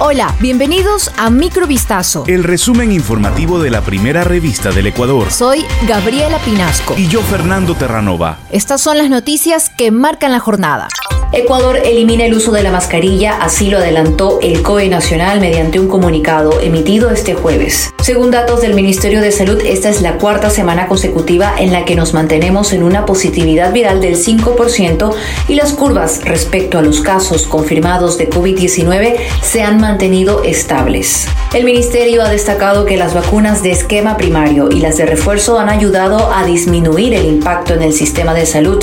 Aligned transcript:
Hola, 0.00 0.32
bienvenidos 0.38 1.10
a 1.16 1.28
Microvistazo. 1.28 2.22
El 2.28 2.44
resumen 2.44 2.92
informativo 2.92 3.58
de 3.58 3.70
la 3.70 3.80
primera 3.80 4.22
revista 4.22 4.70
del 4.70 4.86
Ecuador. 4.86 5.28
Soy 5.32 5.64
Gabriela 5.88 6.38
Pinasco. 6.38 6.94
Y 6.96 7.08
yo, 7.08 7.20
Fernando 7.20 7.74
Terranova. 7.74 8.38
Estas 8.52 8.80
son 8.80 8.96
las 8.96 9.10
noticias 9.10 9.68
que 9.70 9.90
marcan 9.90 10.30
la 10.30 10.38
jornada. 10.38 10.86
Ecuador 11.30 11.76
elimina 11.84 12.24
el 12.24 12.32
uso 12.32 12.52
de 12.52 12.62
la 12.62 12.70
mascarilla, 12.70 13.36
así 13.36 13.68
lo 13.68 13.76
adelantó 13.76 14.38
el 14.40 14.62
COE 14.62 14.88
Nacional 14.88 15.40
mediante 15.40 15.78
un 15.78 15.86
comunicado 15.86 16.58
emitido 16.60 17.10
este 17.10 17.34
jueves. 17.34 17.92
Según 18.00 18.30
datos 18.30 18.62
del 18.62 18.72
Ministerio 18.72 19.20
de 19.20 19.30
Salud, 19.30 19.60
esta 19.62 19.90
es 19.90 20.00
la 20.00 20.16
cuarta 20.16 20.48
semana 20.48 20.86
consecutiva 20.86 21.54
en 21.58 21.70
la 21.70 21.84
que 21.84 21.96
nos 21.96 22.14
mantenemos 22.14 22.72
en 22.72 22.82
una 22.82 23.04
positividad 23.04 23.74
viral 23.74 24.00
del 24.00 24.16
5% 24.16 25.14
y 25.48 25.54
las 25.54 25.74
curvas 25.74 26.24
respecto 26.24 26.78
a 26.78 26.82
los 26.82 27.02
casos 27.02 27.46
confirmados 27.46 28.16
de 28.16 28.30
COVID-19 28.30 29.16
se 29.42 29.62
han 29.62 29.78
mantenido 29.78 30.44
estables. 30.44 31.28
El 31.52 31.64
ministerio 31.64 32.22
ha 32.22 32.30
destacado 32.30 32.86
que 32.86 32.96
las 32.96 33.12
vacunas 33.12 33.62
de 33.62 33.72
esquema 33.72 34.16
primario 34.16 34.70
y 34.70 34.80
las 34.80 34.96
de 34.96 35.04
refuerzo 35.04 35.58
han 35.58 35.68
ayudado 35.68 36.32
a 36.32 36.44
disminuir 36.44 37.12
el 37.12 37.26
impacto 37.26 37.74
en 37.74 37.82
el 37.82 37.92
sistema 37.92 38.32
de 38.32 38.46
salud. 38.46 38.82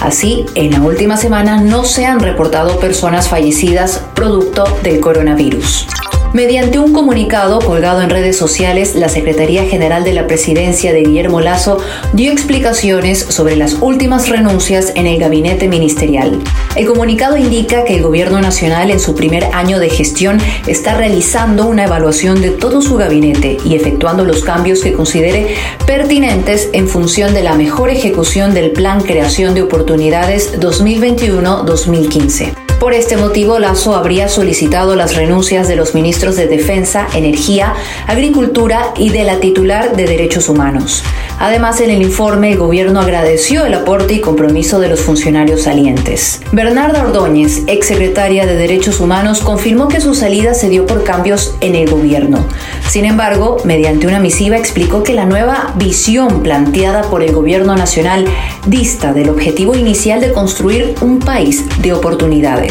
Así, 0.00 0.46
en 0.54 0.70
la 0.70 0.80
última 0.80 1.16
semana 1.16 1.60
no 1.60 1.84
se 1.84 2.06
han 2.06 2.20
reportado 2.20 2.78
personas 2.78 3.28
fallecidas 3.28 4.04
producto 4.14 4.64
del 4.82 5.00
coronavirus. 5.00 5.86
Mediante 6.34 6.78
un 6.78 6.92
comunicado 6.92 7.58
colgado 7.58 8.02
en 8.02 8.10
redes 8.10 8.36
sociales, 8.36 8.94
la 8.94 9.08
Secretaría 9.08 9.64
General 9.64 10.04
de 10.04 10.12
la 10.12 10.26
Presidencia 10.26 10.92
de 10.92 11.00
Guillermo 11.00 11.40
Lazo 11.40 11.78
dio 12.12 12.32
explicaciones 12.32 13.18
sobre 13.18 13.56
las 13.56 13.78
últimas 13.80 14.28
renuncias 14.28 14.92
en 14.94 15.06
el 15.06 15.18
gabinete 15.18 15.68
ministerial. 15.68 16.38
El 16.76 16.86
comunicado 16.86 17.38
indica 17.38 17.84
que 17.84 17.96
el 17.96 18.02
Gobierno 18.02 18.42
Nacional 18.42 18.90
en 18.90 19.00
su 19.00 19.14
primer 19.14 19.44
año 19.54 19.78
de 19.78 19.88
gestión 19.88 20.38
está 20.66 20.98
realizando 20.98 21.66
una 21.66 21.84
evaluación 21.84 22.42
de 22.42 22.50
todo 22.50 22.82
su 22.82 22.96
gabinete 22.96 23.56
y 23.64 23.74
efectuando 23.74 24.26
los 24.26 24.44
cambios 24.44 24.82
que 24.82 24.92
considere 24.92 25.54
pertinentes 25.86 26.68
en 26.74 26.88
función 26.88 27.32
de 27.32 27.42
la 27.42 27.54
mejor 27.54 27.88
ejecución 27.88 28.52
del 28.52 28.72
Plan 28.72 29.00
Creación 29.00 29.54
de 29.54 29.62
Oportunidades 29.62 30.60
2021-2015. 30.60 32.67
Por 32.78 32.94
este 32.94 33.16
motivo, 33.16 33.58
Lazo 33.58 33.96
habría 33.96 34.28
solicitado 34.28 34.94
las 34.94 35.16
renuncias 35.16 35.66
de 35.66 35.74
los 35.74 35.96
ministros 35.96 36.36
de 36.36 36.46
Defensa, 36.46 37.08
Energía, 37.12 37.74
Agricultura 38.06 38.94
y 38.96 39.10
de 39.10 39.24
la 39.24 39.40
titular 39.40 39.96
de 39.96 40.06
Derechos 40.06 40.48
Humanos. 40.48 41.02
Además, 41.40 41.80
en 41.80 41.90
el 41.90 42.02
informe, 42.02 42.52
el 42.52 42.58
gobierno 42.58 43.00
agradeció 43.00 43.66
el 43.66 43.74
aporte 43.74 44.14
y 44.14 44.20
compromiso 44.20 44.78
de 44.78 44.88
los 44.88 45.00
funcionarios 45.00 45.62
salientes. 45.62 46.40
Bernarda 46.52 47.02
Ordóñez, 47.02 47.62
exsecretaria 47.66 48.46
de 48.46 48.54
Derechos 48.54 49.00
Humanos, 49.00 49.40
confirmó 49.40 49.88
que 49.88 50.00
su 50.00 50.14
salida 50.14 50.54
se 50.54 50.68
dio 50.68 50.86
por 50.86 51.02
cambios 51.02 51.56
en 51.60 51.74
el 51.74 51.90
gobierno. 51.90 52.46
Sin 52.88 53.04
embargo, 53.04 53.58
mediante 53.64 54.06
una 54.06 54.20
misiva 54.20 54.56
explicó 54.56 55.02
que 55.02 55.14
la 55.14 55.26
nueva 55.26 55.74
visión 55.76 56.42
planteada 56.42 57.02
por 57.02 57.22
el 57.22 57.32
gobierno 57.32 57.76
nacional 57.76 58.24
dista 58.66 59.12
del 59.12 59.30
objetivo 59.30 59.74
inicial 59.74 60.20
de 60.20 60.32
construir 60.32 60.94
un 61.00 61.18
país 61.18 61.64
de 61.80 61.92
oportunidades. 61.92 62.67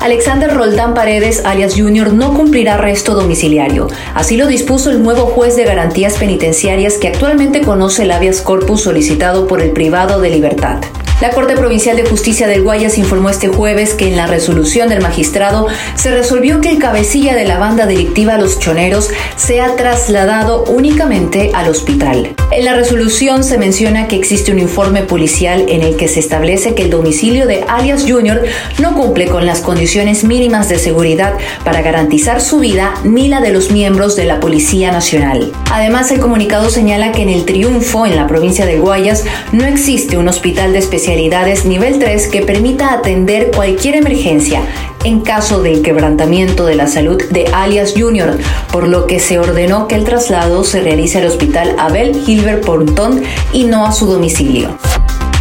Alexander 0.00 0.54
Roldán 0.54 0.94
Paredes, 0.94 1.44
alias 1.44 1.74
Junior, 1.76 2.12
no 2.12 2.32
cumplirá 2.34 2.74
arresto 2.74 3.14
domiciliario. 3.14 3.88
Así 4.14 4.36
lo 4.36 4.46
dispuso 4.46 4.90
el 4.90 5.02
nuevo 5.02 5.26
juez 5.26 5.56
de 5.56 5.64
garantías 5.64 6.14
penitenciarias 6.14 6.94
que 6.94 7.08
actualmente 7.08 7.62
conoce 7.62 8.04
el 8.04 8.12
habeas 8.12 8.40
corpus 8.40 8.82
solicitado 8.82 9.48
por 9.48 9.60
el 9.60 9.72
privado 9.72 10.20
de 10.20 10.30
libertad. 10.30 10.78
La 11.20 11.30
Corte 11.30 11.56
Provincial 11.56 11.96
de 11.96 12.04
Justicia 12.04 12.46
del 12.46 12.62
Guayas 12.62 12.98
informó 12.98 13.30
este 13.30 13.48
jueves 13.48 13.94
que 13.94 14.06
en 14.06 14.16
la 14.16 14.26
resolución 14.26 14.90
del 14.90 15.00
magistrado 15.00 15.66
se 15.94 16.10
resolvió 16.10 16.60
que 16.60 16.68
el 16.68 16.78
cabecilla 16.78 17.34
de 17.34 17.46
la 17.46 17.58
banda 17.58 17.86
delictiva 17.86 18.36
Los 18.36 18.60
Choneros 18.60 19.10
sea 19.34 19.76
trasladado 19.76 20.62
únicamente 20.64 21.50
al 21.54 21.68
hospital. 21.68 22.35
En 22.50 22.64
la 22.64 22.74
resolución 22.74 23.44
se 23.44 23.58
menciona 23.58 24.08
que 24.08 24.16
existe 24.16 24.52
un 24.52 24.58
informe 24.58 25.02
policial 25.02 25.66
en 25.68 25.82
el 25.82 25.96
que 25.96 26.08
se 26.08 26.20
establece 26.20 26.74
que 26.74 26.82
el 26.82 26.90
domicilio 26.90 27.46
de 27.46 27.64
alias 27.68 28.04
Junior 28.08 28.42
no 28.78 28.94
cumple 28.94 29.26
con 29.26 29.46
las 29.46 29.60
condiciones 29.60 30.24
mínimas 30.24 30.68
de 30.68 30.78
seguridad 30.78 31.34
para 31.64 31.82
garantizar 31.82 32.40
su 32.40 32.58
vida 32.58 32.94
ni 33.04 33.28
la 33.28 33.40
de 33.40 33.52
los 33.52 33.70
miembros 33.70 34.16
de 34.16 34.24
la 34.24 34.40
Policía 34.40 34.92
Nacional. 34.92 35.52
Además, 35.70 36.10
el 36.10 36.20
comunicado 36.20 36.70
señala 36.70 37.12
que 37.12 37.22
en 37.22 37.30
el 37.30 37.44
Triunfo, 37.44 38.06
en 38.06 38.16
la 38.16 38.26
provincia 38.26 38.66
de 38.66 38.78
Guayas, 38.78 39.24
no 39.52 39.64
existe 39.64 40.18
un 40.18 40.28
hospital 40.28 40.72
de 40.72 40.78
especialidad 40.78 41.06
especialidades 41.06 41.66
nivel 41.66 41.98
3 41.98 42.28
que 42.28 42.40
permita 42.42 42.92
atender 42.92 43.50
cualquier 43.54 43.96
emergencia 43.96 44.62
en 45.06 45.20
caso 45.20 45.62
del 45.62 45.82
quebrantamiento 45.82 46.66
de 46.66 46.74
la 46.74 46.88
salud 46.88 47.22
de 47.30 47.46
alias 47.52 47.94
Junior, 47.96 48.36
por 48.72 48.88
lo 48.88 49.06
que 49.06 49.20
se 49.20 49.38
ordenó 49.38 49.86
que 49.86 49.94
el 49.94 50.02
traslado 50.02 50.64
se 50.64 50.80
realice 50.80 51.18
al 51.18 51.26
hospital 51.26 51.76
Abel 51.78 52.24
Gilbert 52.24 52.64
Pontón 52.64 53.22
y 53.52 53.64
no 53.64 53.86
a 53.86 53.92
su 53.92 54.06
domicilio. 54.06 54.76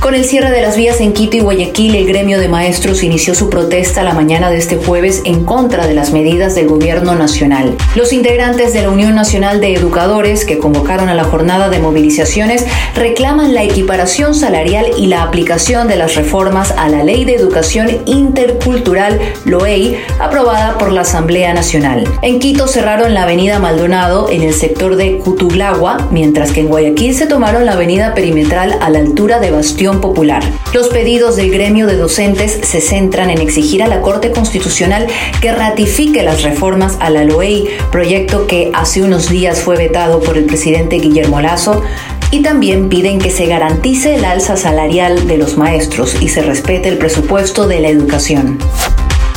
Con 0.06 0.14
el 0.14 0.24
cierre 0.24 0.52
de 0.52 0.62
las 0.62 0.78
vías 0.78 1.02
en 1.02 1.14
Quito 1.14 1.36
y 1.36 1.40
Guayaquil, 1.40 1.96
el 1.96 2.06
gremio 2.06 2.38
de 2.38 2.48
maestros 2.48 3.02
inició 3.02 3.34
su 3.34 3.50
protesta 3.50 4.04
la 4.04 4.14
mañana 4.14 4.52
de 4.52 4.58
este 4.58 4.78
jueves 4.78 5.24
en 5.26 5.44
contra 5.46 5.88
de 5.88 5.96
las 5.96 6.12
medidas 6.12 6.54
del 6.54 6.68
gobierno 6.68 7.16
nacional. 7.16 7.76
Los 7.96 8.14
integrantes 8.14 8.72
de 8.74 8.84
la 8.84 8.92
Unión 8.92 9.16
Nacional 9.16 9.60
de 9.60 9.74
Educadores, 9.74 10.46
que 10.46 10.60
convocaron 10.60 11.10
a 11.10 11.16
la 11.16 11.24
jornada 11.24 11.70
de 11.70 11.80
movilizaciones, 11.80 12.68
reclaman 12.94 13.56
la 13.56 13.64
equiparación 13.64 14.36
salarial 14.36 14.86
y 14.96 15.08
la 15.08 15.24
aplicación 15.24 15.88
de 15.88 15.96
las 15.96 16.14
reformas 16.14 16.70
a 16.78 16.88
la 16.88 17.04
Ley 17.04 17.26
de 17.26 17.34
Educación 17.34 17.88
Intercultural, 18.06 19.20
LOEI, 19.46 19.98
aprobada 20.20 20.78
por 20.78 20.92
la 20.92 21.02
Asamblea 21.02 21.52
Nacional. 21.56 22.08
En 22.22 22.38
Quito 22.38 22.68
cerraron 22.68 23.16
la 23.16 23.24
avenida 23.24 23.58
Maldonado 23.58 24.30
en 24.30 24.44
el 24.44 24.54
sector 24.54 24.98
de 24.98 25.18
Cutuglagua, 25.18 26.10
mientras 26.12 26.52
que 26.52 26.60
en 26.60 26.68
Guayaquil 26.68 27.16
se 27.16 27.26
tomaron 27.26 27.66
la 27.66 27.72
avenida 27.72 28.14
perimetral 28.14 28.78
a 28.82 28.92
la 28.92 29.00
altura 29.00 29.40
de 29.40 29.50
Bastión 29.50 29.95
Popular. 30.02 30.44
Los 30.74 30.90
pedidos 30.90 31.36
del 31.36 31.52
gremio 31.52 31.88
de 31.88 31.98
docentes 31.98 32.60
se 32.64 32.82
centran 32.82 33.30
en 33.30 33.40
exigir 33.40 33.84
a 33.84 33.88
la 33.88 34.02
Corte 34.02 34.32
Constitucional 34.32 35.08
que 35.42 35.52
ratifique 35.52 36.24
las 36.24 36.44
reformas 36.44 36.98
a 37.00 37.10
la 37.10 37.24
LOEI, 37.24 37.70
proyecto 37.92 38.48
que 38.48 38.72
hace 38.74 39.02
unos 39.02 39.30
días 39.30 39.62
fue 39.62 39.78
vetado 39.78 40.22
por 40.22 40.38
el 40.38 40.46
presidente 40.46 40.98
Guillermo 40.98 41.42
Lazo, 41.42 41.84
y 42.32 42.42
también 42.42 42.90
piden 42.90 43.20
que 43.20 43.32
se 43.32 43.46
garantice 43.46 44.16
el 44.16 44.26
alza 44.26 44.58
salarial 44.58 45.28
de 45.28 45.38
los 45.38 45.58
maestros 45.58 46.22
y 46.22 46.30
se 46.30 46.42
respete 46.42 46.90
el 46.90 46.98
presupuesto 46.98 47.68
de 47.68 47.80
la 47.80 47.90
educación. 47.90 48.58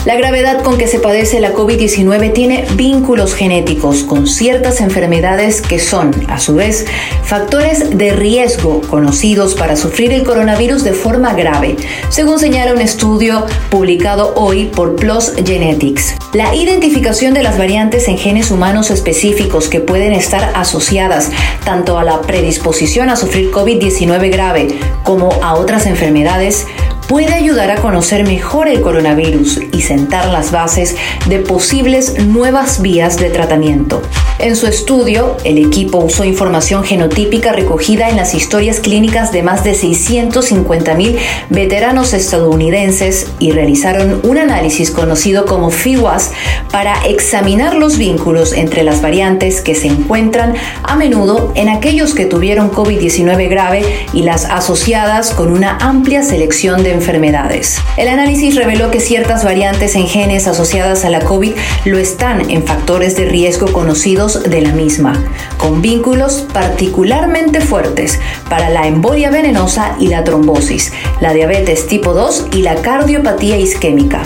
La 0.09 0.17
gravedad 0.17 0.63
con 0.63 0.79
que 0.79 0.87
se 0.87 1.01
padece 1.01 1.39
la 1.39 1.53
COVID-19 1.53 2.33
tiene 2.33 2.65
vínculos 2.77 3.35
genéticos 3.35 4.05
con 4.05 4.27
ciertas 4.27 4.81
enfermedades 4.81 5.61
que 5.61 5.79
son, 5.79 6.13
a 6.29 6.41
su 6.41 6.55
vez, 6.55 6.87
factores 7.25 7.99
de 7.99 8.15
riesgo 8.15 8.81
conocidos 8.81 9.55
para 9.55 9.77
sufrir 9.77 10.15
el 10.15 10.25
coronavirus 10.25 10.83
de 10.83 10.95
forma 10.95 11.35
grave, 11.35 11.77
según 12.09 12.39
señala 12.39 12.73
un 12.73 12.81
estudio 12.81 13.45
publicado 13.69 14.33
hoy 14.35 14.65
por 14.75 14.97
PLOS 14.97 15.35
Genetics. 15.45 16.15
La 16.33 16.55
identificación 16.55 17.35
de 17.35 17.43
las 17.43 17.59
variantes 17.59 18.09
en 18.09 18.17
genes 18.17 18.51
humanos 18.51 18.91
específicos 18.91 19.69
que 19.69 19.81
pueden 19.81 20.15
estar 20.15 20.53
asociadas 20.55 21.31
tanto 21.67 21.99
a 21.99 22.05
la 22.05 22.23
predisposición 22.23 23.11
a 23.11 23.17
sufrir 23.17 23.51
COVID-19 23.51 24.33
grave 24.33 24.69
como 25.05 25.29
a 25.43 25.55
otras 25.55 25.85
enfermedades 25.85 26.67
puede 27.09 27.33
ayudar 27.33 27.71
a 27.71 27.81
conocer 27.81 28.25
mejor 28.25 28.69
el 28.69 28.83
coronavirus 28.83 29.61
y 29.73 29.81
sentar 29.81 30.29
las 30.29 30.53
bases 30.53 30.95
de 31.27 31.39
posibles 31.39 32.25
nuevas 32.27 32.83
vías 32.83 33.17
de 33.17 33.31
tratamiento. 33.31 34.03
En 34.39 34.55
su 34.55 34.69
estudio, 34.69 35.37
el 35.43 35.59
equipo 35.59 35.99
usó 35.99 36.23
información 36.23 36.85
genotípica 36.85 37.53
recogida 37.53 38.09
en 38.09 38.17
las 38.17 38.35
historias 38.35 38.79
clínicas 38.79 39.33
de 39.33 39.43
más 39.43 39.65
de 39.65 39.73
650.000 39.73 41.17
veteranos 41.49 42.13
estadounidenses 42.13 43.33
y 43.41 43.51
realizaron 43.51 44.21
un 44.23 44.39
análisis 44.39 44.93
conocido 44.93 45.45
como 45.45 45.71
FIWAS 45.71 46.31
para 46.71 47.05
examinar 47.07 47.75
los 47.75 47.99
vínculos 47.99 48.53
entre 48.53 48.85
las 48.85 49.03
variantes 49.03 49.61
que 49.61 49.75
se 49.75 49.89
encuentran 49.89 50.55
a 50.85 50.95
menudo 50.95 51.53
en 51.57 51.69
aquellos 51.69 52.15
que 52.15 52.27
tuvieron 52.27 52.71
COVID-19 52.71 53.49
grave 53.49 54.07
y 54.13 54.23
las 54.23 54.45
asociadas 54.45 55.33
con 55.33 55.51
una 55.53 55.79
amplia 55.79 56.23
selección 56.23 56.85
de 56.85 56.98
enfermedades. 56.99 57.79
El 57.97 58.09
análisis 58.09 58.55
reveló 58.55 58.91
que 58.91 59.01
ciertas 59.01 59.45
variantes 59.45 59.95
en 59.95 60.07
genes 60.07 60.47
asociadas 60.47 61.05
a 61.05 61.11
la 61.11 61.21
COVID 61.21 61.55
lo 61.85 61.99
están 61.99 62.51
en 62.51 62.65
factores 62.65 63.17
de 63.17 63.25
riesgo 63.25 63.73
conocidos 63.73 64.43
de 64.43 64.61
la 64.61 64.73
misma, 64.73 65.15
con 65.57 65.81
vínculos 65.81 66.47
particularmente 66.53 67.61
fuertes 67.61 68.21
para 68.51 68.69
la 68.69 68.87
embolia 68.87 69.31
venenosa 69.31 69.97
y 69.99 70.09
la 70.09 70.25
trombosis, 70.25 70.93
la 71.21 71.33
diabetes 71.33 71.87
tipo 71.87 72.13
2 72.13 72.49
y 72.53 72.63
la 72.63 72.77
cardiopatía 72.77 73.57
isquémica. 73.57 74.23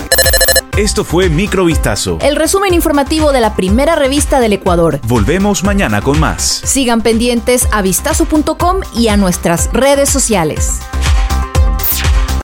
Esto 0.77 1.03
fue 1.03 1.29
Microvistazo. 1.29 2.17
El 2.19 2.35
resumen 2.35 2.73
informativo 2.73 3.31
de 3.31 3.41
la 3.41 3.55
primera 3.55 3.95
revista 3.95 4.39
del 4.39 4.53
Ecuador. 4.53 4.99
Volvemos 5.07 5.63
mañana 5.63 6.01
con 6.01 6.19
más. 6.19 6.41
Sigan 6.41 7.01
pendientes 7.01 7.67
a 7.71 7.83
vistazo.com 7.83 8.77
y 8.95 9.09
a 9.09 9.17
nuestras 9.17 9.69
redes 9.71 10.09
sociales. 10.09 10.79